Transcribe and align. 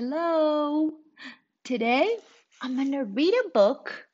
Hello. 0.00 0.92
Today 1.62 2.16
I'm 2.62 2.74
going 2.74 2.92
to 2.92 3.04
read 3.04 3.34
a 3.34 3.50
book 3.50 4.06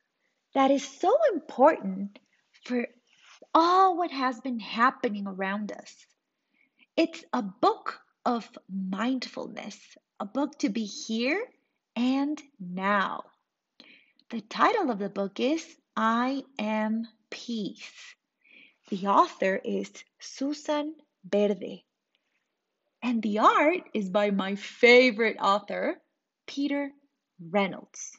that 0.53 0.73
is 0.73 0.83
so 0.83 1.17
important 1.33 2.19
for 2.65 2.89
all 3.55 3.97
what 3.97 4.11
has 4.11 4.41
been 4.41 4.59
happening 4.59 5.29
around 5.29 5.71
us. 5.71 5.95
It's 6.97 7.23
a 7.33 7.41
book 7.41 8.01
of 8.25 8.51
mindfulness, 8.69 9.79
a 10.19 10.25
book 10.25 10.59
to 10.59 10.71
be 10.71 10.87
here 10.87 11.41
and 11.95 12.43
now. 12.59 13.23
The 14.31 14.41
title 14.41 14.91
of 14.91 14.99
the 14.99 15.09
book 15.09 15.39
is 15.39 15.65
I 15.95 16.43
Am 16.59 17.07
Peace. 17.31 18.17
The 18.91 19.07
author 19.07 19.61
is 19.65 19.93
Susan 20.19 20.97
Verde. 21.25 21.86
And 23.07 23.23
the 23.23 23.39
art 23.39 23.89
is 23.95 24.11
by 24.11 24.33
my 24.33 24.57
favorite 24.57 25.37
author, 25.41 26.03
Peter 26.49 26.91
Reynolds. 27.39 28.19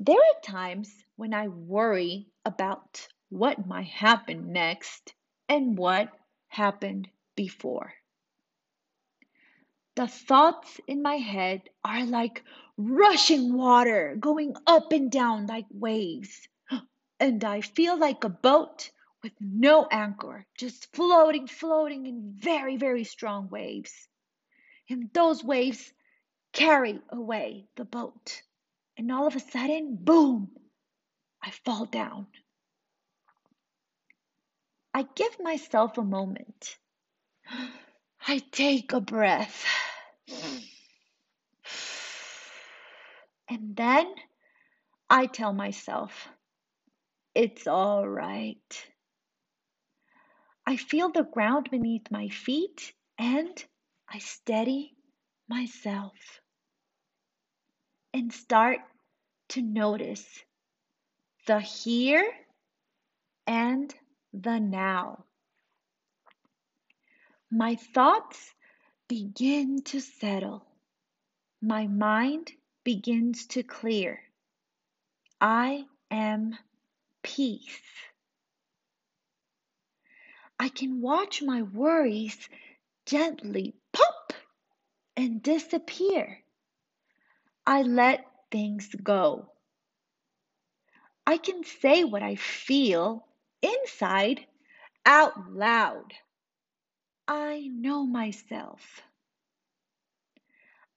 There 0.00 0.16
are 0.16 0.40
times 0.42 0.92
when 1.14 1.32
I 1.32 1.46
worry 1.46 2.26
about 2.44 3.06
what 3.28 3.64
might 3.64 3.86
happen 3.86 4.52
next 4.52 5.14
and 5.48 5.78
what 5.78 6.08
happened 6.48 7.06
before. 7.36 7.94
The 9.94 10.08
thoughts 10.08 10.80
in 10.88 11.00
my 11.00 11.18
head 11.18 11.62
are 11.84 12.04
like 12.04 12.42
rushing 12.76 13.54
water 13.56 14.16
going 14.18 14.56
up 14.66 14.90
and 14.90 15.12
down 15.12 15.46
like 15.46 15.66
waves. 15.70 16.48
And 17.20 17.44
I 17.44 17.60
feel 17.60 17.96
like 17.96 18.24
a 18.24 18.28
boat 18.28 18.90
with 19.24 19.32
no 19.40 19.88
anchor, 19.90 20.44
just 20.58 20.94
floating, 20.94 21.46
floating 21.46 22.06
in 22.06 22.34
very, 22.36 22.76
very 22.76 23.04
strong 23.04 23.48
waves. 23.48 24.06
And 24.90 25.10
those 25.14 25.42
waves 25.42 25.92
carry 26.52 27.00
away 27.08 27.66
the 27.76 27.86
boat. 27.86 28.42
And 28.98 29.10
all 29.10 29.26
of 29.26 29.34
a 29.34 29.40
sudden, 29.40 29.96
boom, 29.98 30.50
I 31.42 31.50
fall 31.50 31.86
down. 31.86 32.26
I 34.92 35.06
give 35.16 35.40
myself 35.40 35.96
a 35.96 36.04
moment. 36.04 36.76
I 38.28 38.42
take 38.52 38.92
a 38.92 39.00
breath. 39.00 39.64
And 43.48 43.74
then 43.74 44.14
I 45.08 45.26
tell 45.26 45.54
myself, 45.54 46.28
it's 47.34 47.66
all 47.66 48.06
right. 48.06 48.86
I 50.66 50.76
feel 50.76 51.10
the 51.10 51.24
ground 51.24 51.68
beneath 51.70 52.10
my 52.10 52.28
feet 52.28 52.94
and 53.18 53.64
I 54.08 54.18
steady 54.18 54.94
myself 55.48 56.40
and 58.14 58.32
start 58.32 58.78
to 59.50 59.62
notice 59.62 60.42
the 61.46 61.60
here 61.60 62.32
and 63.46 63.94
the 64.32 64.58
now. 64.58 65.26
My 67.50 67.76
thoughts 67.76 68.54
begin 69.06 69.82
to 69.82 70.00
settle. 70.00 70.66
My 71.60 71.86
mind 71.86 72.52
begins 72.84 73.46
to 73.48 73.62
clear. 73.62 74.20
I 75.40 75.84
am 76.10 76.56
peace. 77.22 77.80
I 80.58 80.68
can 80.68 81.00
watch 81.00 81.42
my 81.42 81.62
worries 81.62 82.48
gently 83.06 83.74
pop 83.92 84.32
and 85.16 85.42
disappear. 85.42 86.38
I 87.66 87.82
let 87.82 88.26
things 88.50 88.88
go. 89.02 89.50
I 91.26 91.38
can 91.38 91.64
say 91.64 92.04
what 92.04 92.22
I 92.22 92.36
feel 92.36 93.26
inside 93.62 94.46
out 95.06 95.52
loud. 95.52 96.12
I 97.26 97.68
know 97.72 98.04
myself. 98.04 99.00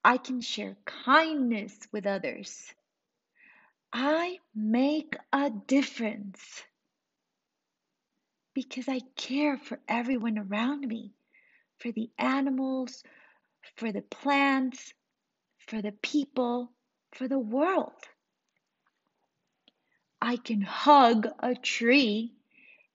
I 0.04 0.18
can 0.18 0.42
share 0.42 0.78
kindness 0.86 1.78
with 1.92 2.06
others. 2.06 2.74
I 3.92 4.40
make 4.54 5.16
a 5.32 5.50
difference 5.50 6.64
because 8.58 8.88
I 8.88 9.02
care 9.16 9.56
for 9.56 9.80
everyone 9.88 10.40
around 10.40 10.88
me, 10.88 11.14
for 11.78 11.92
the 11.92 12.10
animals, 12.18 13.04
for 13.76 13.92
the 13.92 14.02
plants, 14.02 14.96
for 15.68 15.80
the 15.80 15.92
people, 15.92 16.72
for 17.12 17.28
the 17.28 17.38
world. 17.38 18.02
I 20.20 20.38
can 20.38 20.62
hug 20.62 21.28
a 21.38 21.54
tree 21.54 22.34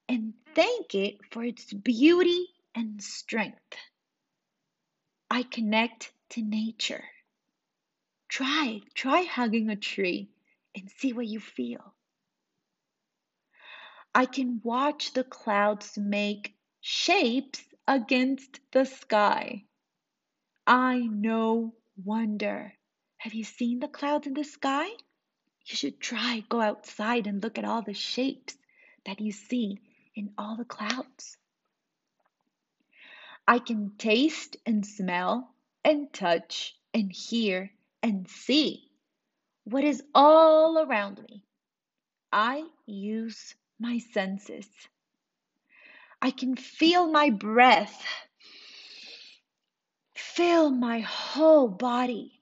and 0.09 0.35
thank 0.57 0.97
it 0.97 1.19
for 1.31 1.45
its 1.45 1.73
beauty 1.73 2.49
and 2.75 3.01
strength. 3.01 3.77
I 5.31 5.45
connect 5.45 6.11
to 6.31 6.43
nature. 6.43 7.05
Try, 8.29 8.81
try 8.95 9.23
hugging 9.23 9.71
a 9.71 9.77
tree 9.77 10.29
and 10.75 10.91
see 10.91 11.13
what 11.13 11.29
you 11.29 11.39
feel. 11.39 11.95
I 14.15 14.27
can 14.27 14.61
watch 14.63 15.15
the 15.15 15.25
clouds 15.25 15.97
make 15.97 16.55
shapes 16.81 17.65
against 17.89 18.61
the 18.71 18.85
sky. 18.85 19.65
I 20.67 20.99
know 20.99 21.75
wonder. 21.97 22.75
Have 23.19 23.33
you 23.33 23.45
seen 23.45 23.81
the 23.81 23.89
clouds 23.89 24.27
in 24.27 24.35
the 24.35 24.45
sky? 24.45 24.87
You 25.65 25.77
should 25.77 26.01
try 26.01 26.45
go 26.49 26.61
outside 26.61 27.27
and 27.27 27.43
look 27.43 27.57
at 27.57 27.65
all 27.65 27.83
the 27.83 27.95
shapes 27.95 28.59
that 29.07 29.21
you 29.21 29.33
see 29.33 29.81
in 30.15 30.35
all 30.37 30.57
the 30.57 30.65
clouds. 30.65 31.39
I 33.49 33.59
can 33.61 33.97
taste 33.97 34.57
and 34.67 34.87
smell 34.87 35.55
and 35.85 36.13
touch 36.13 36.77
and 36.93 37.11
hear 37.11 37.73
and 38.03 38.29
see 38.29 38.91
what 39.65 39.85
is 39.85 40.03
all 40.15 40.79
around 40.79 41.23
me. 41.23 41.45
I 42.33 42.65
use 42.87 43.55
my 43.83 43.99
senses. 43.99 44.69
I 46.23 46.31
can 46.31 46.55
feel 46.55 47.11
my 47.11 47.31
breath, 47.31 48.05
fill 50.15 50.71
my 50.71 51.01
whole 51.01 51.69
body. 51.69 52.41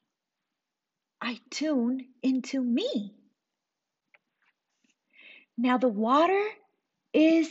I 1.20 1.40
tune 1.50 2.06
into 2.22 2.62
me. 2.62 3.14
Now 5.56 5.78
the 5.78 5.88
water 5.88 6.42
is 7.12 7.50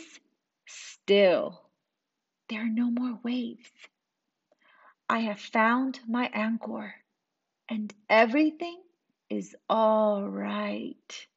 still. 0.67 1.61
There 2.49 2.61
are 2.61 2.69
no 2.69 2.89
more 2.91 3.19
waves. 3.23 3.71
I 5.09 5.19
have 5.21 5.39
found 5.39 5.99
my 6.07 6.29
anchor, 6.33 6.93
and 7.67 7.93
everything 8.07 8.79
is 9.29 9.55
all 9.67 10.27
right. 10.29 11.27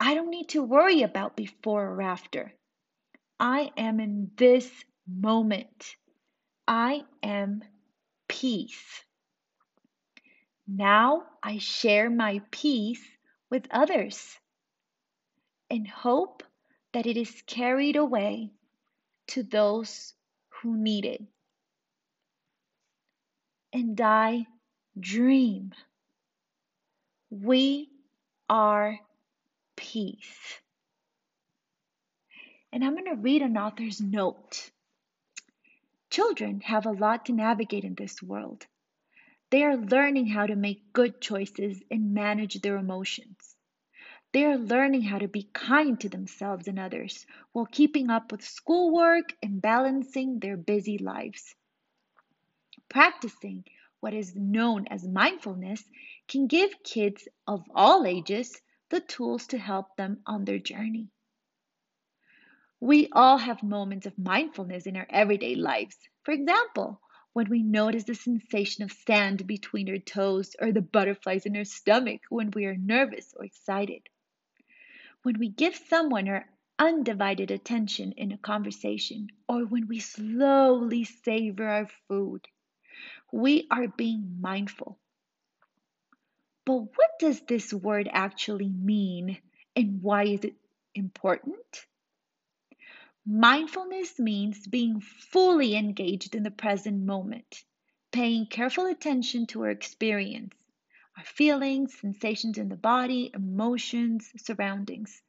I 0.00 0.14
don't 0.14 0.30
need 0.30 0.50
to 0.50 0.62
worry 0.62 1.02
about 1.02 1.36
before 1.36 1.86
or 1.86 2.02
after. 2.02 2.52
I 3.40 3.70
am 3.76 4.00
in 4.00 4.30
this 4.36 4.70
moment. 5.06 5.96
I 6.66 7.02
am 7.22 7.62
peace. 8.28 9.04
Now 10.66 11.24
I 11.42 11.58
share 11.58 12.10
my 12.10 12.42
peace 12.50 13.02
with 13.50 13.66
others 13.70 14.38
and 15.70 15.88
hope 15.88 16.42
that 16.92 17.06
it 17.06 17.16
is 17.16 17.42
carried 17.46 17.96
away 17.96 18.50
to 19.28 19.42
those 19.42 20.14
who 20.48 20.76
need 20.76 21.04
it. 21.04 21.22
And 23.72 24.00
I 24.00 24.46
dream. 24.98 25.72
We 27.30 27.90
are 28.48 28.98
peace. 29.78 30.60
And 32.72 32.84
I'm 32.84 32.94
going 32.94 33.04
to 33.06 33.22
read 33.22 33.42
an 33.42 33.56
author's 33.56 34.00
note. 34.00 34.70
Children 36.10 36.60
have 36.62 36.84
a 36.84 36.90
lot 36.90 37.26
to 37.26 37.32
navigate 37.32 37.84
in 37.84 37.94
this 37.94 38.20
world. 38.20 38.66
They 39.50 39.62
are 39.62 39.76
learning 39.76 40.26
how 40.26 40.46
to 40.46 40.56
make 40.56 40.92
good 40.92 41.20
choices 41.20 41.80
and 41.90 42.12
manage 42.12 42.60
their 42.60 42.76
emotions. 42.76 43.56
They 44.32 44.44
are 44.44 44.58
learning 44.58 45.02
how 45.02 45.18
to 45.18 45.28
be 45.28 45.48
kind 45.54 45.98
to 46.00 46.08
themselves 46.08 46.68
and 46.68 46.78
others 46.78 47.24
while 47.52 47.66
keeping 47.66 48.10
up 48.10 48.32
with 48.32 48.44
schoolwork 48.44 49.32
and 49.42 49.62
balancing 49.62 50.40
their 50.40 50.56
busy 50.56 50.98
lives. 50.98 51.54
Practicing 52.88 53.64
what 54.00 54.12
is 54.12 54.34
known 54.34 54.86
as 54.88 55.06
mindfulness 55.06 55.82
can 56.26 56.46
give 56.46 56.82
kids 56.82 57.28
of 57.46 57.64
all 57.74 58.04
ages 58.04 58.60
the 58.90 59.00
tools 59.00 59.46
to 59.48 59.58
help 59.58 59.96
them 59.96 60.22
on 60.26 60.44
their 60.44 60.58
journey. 60.58 61.10
We 62.80 63.08
all 63.10 63.38
have 63.38 63.62
moments 63.62 64.06
of 64.06 64.18
mindfulness 64.18 64.86
in 64.86 64.96
our 64.96 65.06
everyday 65.10 65.56
lives. 65.56 65.96
For 66.22 66.32
example, 66.32 67.00
when 67.32 67.48
we 67.48 67.62
notice 67.62 68.04
the 68.04 68.14
sensation 68.14 68.84
of 68.84 68.92
sand 68.92 69.46
between 69.46 69.88
our 69.90 69.98
toes 69.98 70.54
or 70.60 70.72
the 70.72 70.80
butterflies 70.80 71.44
in 71.44 71.56
our 71.56 71.64
stomach 71.64 72.22
when 72.28 72.50
we 72.52 72.66
are 72.66 72.76
nervous 72.76 73.34
or 73.36 73.44
excited. 73.44 74.08
When 75.22 75.38
we 75.38 75.48
give 75.48 75.74
someone 75.74 76.28
our 76.28 76.48
undivided 76.78 77.50
attention 77.50 78.12
in 78.12 78.32
a 78.32 78.38
conversation 78.38 79.28
or 79.48 79.64
when 79.66 79.88
we 79.88 79.98
slowly 79.98 81.04
savor 81.04 81.68
our 81.68 81.88
food, 82.06 82.46
we 83.32 83.66
are 83.70 83.88
being 83.88 84.38
mindful. 84.40 84.98
But 86.68 86.98
what 86.98 87.18
does 87.18 87.40
this 87.40 87.72
word 87.72 88.10
actually 88.12 88.68
mean 88.68 89.40
and 89.74 90.02
why 90.02 90.24
is 90.24 90.44
it 90.44 90.54
important? 90.94 91.86
Mindfulness 93.24 94.18
means 94.18 94.66
being 94.66 95.00
fully 95.00 95.74
engaged 95.76 96.34
in 96.34 96.42
the 96.42 96.50
present 96.50 97.06
moment, 97.06 97.64
paying 98.12 98.44
careful 98.44 98.84
attention 98.84 99.46
to 99.46 99.62
our 99.62 99.70
experience, 99.70 100.54
our 101.16 101.24
feelings, 101.24 101.98
sensations 101.98 102.58
in 102.58 102.68
the 102.68 102.76
body, 102.76 103.30
emotions, 103.32 104.30
surroundings, 104.36 105.22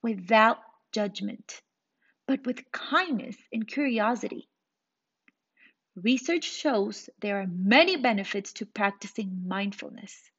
without 0.00 0.60
judgment, 0.92 1.60
but 2.26 2.46
with 2.46 2.72
kindness 2.72 3.36
and 3.52 3.68
curiosity. 3.68 4.48
Research 5.94 6.44
shows 6.44 7.10
there 7.20 7.38
are 7.38 7.46
many 7.46 7.96
benefits 7.98 8.54
to 8.54 8.64
practicing 8.64 9.46
mindfulness. 9.46 10.30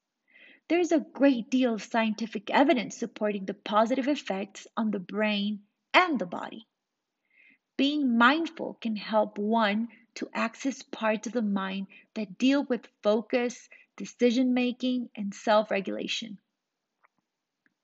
There 0.70 0.80
is 0.80 0.92
a 0.92 1.00
great 1.00 1.50
deal 1.50 1.74
of 1.74 1.84
scientific 1.84 2.50
evidence 2.50 2.98
supporting 2.98 3.46
the 3.46 3.54
positive 3.54 4.08
effects 4.08 4.68
on 4.76 4.92
the 4.92 5.00
brain 5.00 5.64
and 5.94 6.20
the 6.20 6.26
body. 6.26 6.68
Being 7.78 8.18
mindful 8.18 8.74
can 8.82 8.98
help 8.98 9.38
one 9.38 9.88
to 10.16 10.30
access 10.34 10.82
parts 10.82 11.28
of 11.28 11.34
the 11.34 11.42
mind 11.42 11.88
that 12.16 12.38
deal 12.38 12.64
with 12.64 12.90
focus, 13.02 13.70
decision 13.96 14.54
making, 14.54 15.10
and 15.16 15.34
self 15.34 15.72
regulation. 15.72 16.38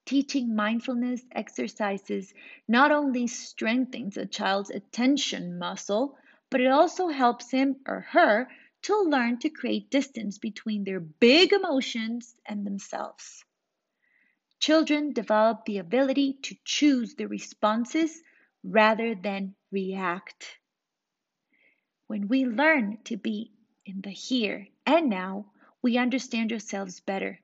Teaching 0.05 0.53
mindfulness 0.53 1.23
exercises 1.31 2.33
not 2.67 2.91
only 2.91 3.27
strengthens 3.27 4.17
a 4.17 4.25
child's 4.25 4.69
attention 4.69 5.57
muscle, 5.57 6.17
but 6.49 6.59
it 6.59 6.67
also 6.67 7.07
helps 7.07 7.51
him 7.51 7.77
or 7.87 8.01
her 8.01 8.49
to 8.83 9.01
learn 9.03 9.39
to 9.39 9.49
create 9.49 9.89
distance 9.89 10.37
between 10.37 10.83
their 10.83 10.99
big 10.99 11.53
emotions 11.53 12.35
and 12.45 12.65
themselves. 12.65 13.43
Children 14.59 15.13
develop 15.13 15.65
the 15.65 15.79
ability 15.79 16.33
to 16.43 16.55
choose 16.63 17.15
their 17.15 17.27
responses 17.27 18.21
rather 18.63 19.15
than 19.15 19.55
react. 19.71 20.57
When 22.07 22.27
we 22.27 22.45
learn 22.45 22.99
to 23.05 23.17
be 23.17 23.51
in 23.85 24.01
the 24.01 24.11
here 24.11 24.67
and 24.85 25.09
now, 25.09 25.51
we 25.81 25.97
understand 25.97 26.53
ourselves 26.53 26.99
better. 27.01 27.39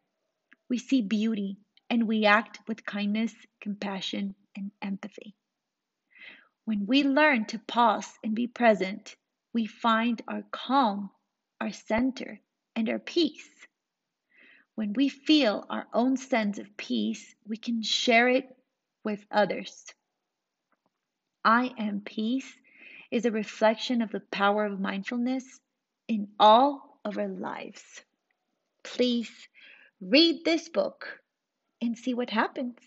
We 0.70 0.78
see 0.78 1.02
beauty 1.02 1.58
and 1.90 2.08
we 2.08 2.26
act 2.26 2.60
with 2.68 2.86
kindness, 2.86 3.34
compassion, 3.60 4.36
and 4.56 4.72
empathy. 4.82 5.36
When 6.66 6.86
we 6.86 7.04
learn 7.04 7.46
to 7.48 7.60
pause 7.60 8.20
and 8.24 8.36
be 8.36 8.48
present, 8.48 9.16
we 9.54 9.66
find 9.66 10.22
our 10.28 10.44
calm, 10.52 11.10
our 11.60 11.72
center, 11.72 12.40
and 12.76 12.90
our 12.90 13.00
peace. 13.00 13.50
When 14.76 14.94
we 14.94 15.10
feel 15.10 15.66
our 15.70 15.88
own 15.94 16.18
sense 16.18 16.58
of 16.58 16.78
peace, 16.78 17.36
we 17.48 17.58
can 17.58 17.82
share 17.84 18.30
it 18.30 18.46
with 19.04 19.26
others. 19.32 19.86
I 21.44 21.74
am 21.78 22.02
peace 22.02 22.52
is 23.12 23.26
a 23.26 23.32
reflection 23.32 24.02
of 24.02 24.12
the 24.12 24.20
power 24.20 24.66
of 24.66 24.80
mindfulness 24.80 25.60
in 26.08 26.30
all 26.40 27.00
of 27.04 27.18
our 27.18 27.28
lives. 27.28 28.04
Please 28.84 29.32
read 30.02 30.46
this 30.46 30.70
book 30.70 31.20
and 31.82 31.98
see 31.98 32.14
what 32.14 32.30
happens. 32.30 32.78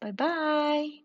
Bye 0.00 0.12
bye. 0.12 1.03